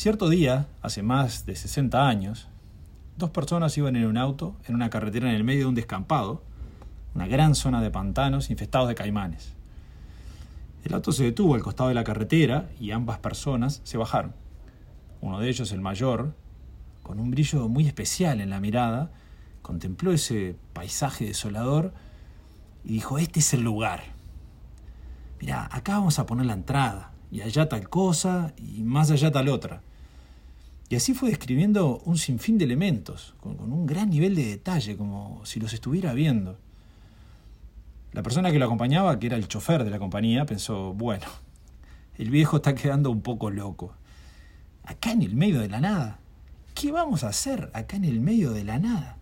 [0.00, 2.48] Cierto día, hace más de 60 años,
[3.18, 6.42] dos personas iban en un auto en una carretera en el medio de un descampado,
[7.14, 9.52] una gran zona de pantanos infestados de caimanes.
[10.84, 14.32] El auto se detuvo al costado de la carretera y ambas personas se bajaron.
[15.20, 16.34] Uno de ellos, el mayor,
[17.02, 19.10] con un brillo muy especial en la mirada,
[19.60, 21.92] contempló ese paisaje desolador
[22.84, 24.02] y dijo, este es el lugar.
[25.42, 29.50] Mira, acá vamos a poner la entrada, y allá tal cosa, y más allá tal
[29.50, 29.82] otra.
[30.90, 35.40] Y así fue describiendo un sinfín de elementos, con, un gran nivel de detalle, como
[35.46, 36.58] si los estuviera viendo.
[38.10, 41.26] La persona que lo acompañaba, que era el chofer de la compañía, pensó, bueno,
[42.18, 43.94] el viejo está quedando un poco loco.
[44.82, 46.18] Acá en el medio de la nada.
[46.74, 49.16] ¿Qué vamos a hacer acá en el medio de la nada?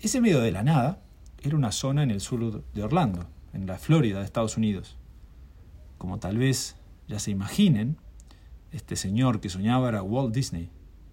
[0.00, 1.02] Ese medio de la nada
[1.42, 4.96] era una zona en el sur de Orlando, en la Florida de Estados Unidos.
[5.98, 6.76] Como tal vez
[7.06, 7.98] ya se imaginen,
[8.72, 10.70] este señor que soñaba era Walt Disney.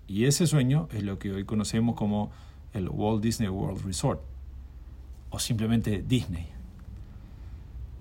[0.07, 2.31] Y ese sueño es lo que hoy conocemos como
[2.73, 4.21] el Walt Disney World Resort
[5.29, 6.47] o simplemente Disney.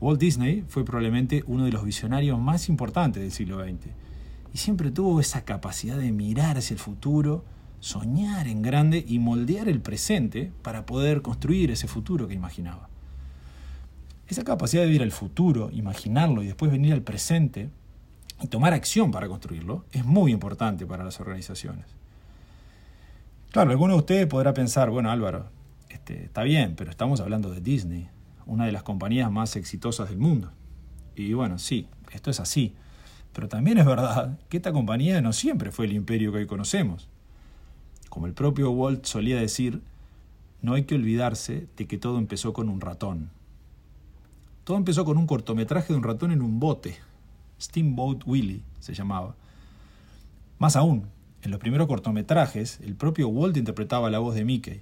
[0.00, 3.89] Walt Disney fue probablemente uno de los visionarios más importantes del siglo XX
[4.55, 7.45] y siempre tuvo esa capacidad de mirar hacia el futuro,
[7.81, 12.89] soñar en grande y moldear el presente para poder construir ese futuro que imaginaba.
[14.28, 17.70] Esa capacidad de ir al futuro, imaginarlo y después venir al presente
[18.41, 21.86] y tomar acción para construirlo es muy importante para las organizaciones.
[23.50, 25.50] Claro, alguno de ustedes podrá pensar, bueno Álvaro,
[25.89, 28.09] este, está bien, pero estamos hablando de Disney,
[28.47, 30.53] una de las compañías más exitosas del mundo.
[31.16, 32.75] Y bueno, sí, esto es así.
[33.33, 37.09] Pero también es verdad que esta compañía no siempre fue el imperio que hoy conocemos.
[38.09, 39.83] Como el propio Walt solía decir,
[40.62, 43.31] no hay que olvidarse de que todo empezó con un ratón.
[44.64, 46.97] Todo empezó con un cortometraje de un ratón en un bote.
[47.61, 49.34] Steamboat Willie se llamaba.
[50.59, 51.06] Más aún,
[51.42, 54.81] en los primeros cortometrajes, el propio Walt interpretaba la voz de Mickey.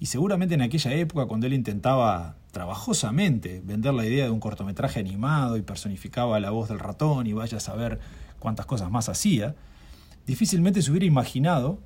[0.00, 4.98] Y seguramente en aquella época, cuando él intentaba trabajosamente vender la idea de un cortometraje
[4.98, 8.00] animado y personificaba la voz del ratón y vaya a saber
[8.40, 9.54] cuántas cosas más hacía,
[10.26, 11.78] difícilmente se hubiera imaginado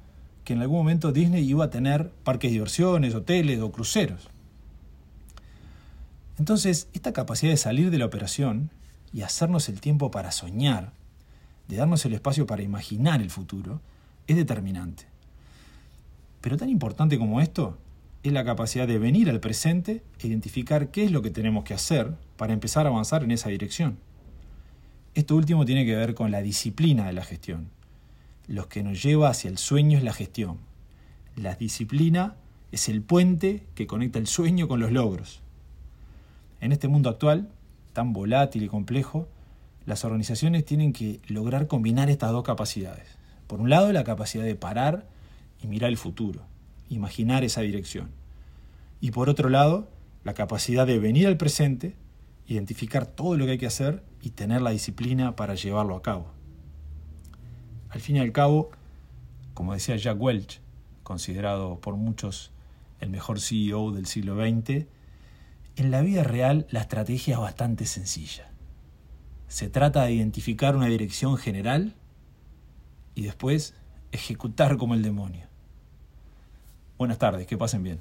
[0.44, 4.30] que en algún momento Disney iba a tener parques de diversiones, hoteles o cruceros.
[6.38, 8.70] Entonces, esta capacidad de salir de la operación
[9.12, 10.92] y hacernos el tiempo para soñar,
[11.68, 13.80] de darnos el espacio para imaginar el futuro,
[14.26, 15.04] es determinante.
[16.40, 17.78] Pero tan importante como esto
[18.22, 21.74] es la capacidad de venir al presente e identificar qué es lo que tenemos que
[21.74, 23.98] hacer para empezar a avanzar en esa dirección.
[25.14, 27.70] Esto último tiene que ver con la disciplina de la gestión.
[28.48, 30.58] Lo que nos lleva hacia el sueño es la gestión.
[31.36, 32.36] La disciplina
[32.70, 35.40] es el puente que conecta el sueño con los logros.
[36.60, 37.48] En este mundo actual,
[37.96, 39.26] tan volátil y complejo,
[39.86, 43.18] las organizaciones tienen que lograr combinar estas dos capacidades.
[43.46, 45.06] Por un lado, la capacidad de parar
[45.62, 46.42] y mirar el futuro
[46.88, 48.10] imaginar esa dirección.
[49.00, 49.88] Y por otro lado,
[50.24, 51.94] la capacidad de venir al presente,
[52.46, 56.26] identificar todo lo que hay que hacer y tener la disciplina para llevarlo a cabo.
[57.90, 58.70] Al fin y al cabo,
[59.54, 60.60] como decía Jack Welch,
[61.02, 62.52] considerado por muchos
[63.00, 64.86] el mejor CEO del siglo XX,
[65.76, 68.48] en la vida real la estrategia es bastante sencilla.
[69.48, 71.94] Se trata de identificar una dirección general
[73.14, 73.74] y después
[74.10, 75.46] ejecutar como el demonio.
[76.98, 78.00] Buenas tardes, que pasen bien.